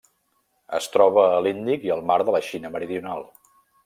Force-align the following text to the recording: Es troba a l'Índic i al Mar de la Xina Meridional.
Es 0.77 0.85
troba 0.95 1.25
a 1.33 1.43
l'Índic 1.47 1.85
i 1.87 1.91
al 1.97 2.01
Mar 2.13 2.17
de 2.31 2.33
la 2.37 2.41
Xina 2.47 2.73
Meridional. 2.77 3.23